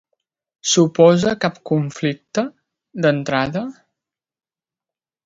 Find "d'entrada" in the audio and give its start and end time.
3.05-3.63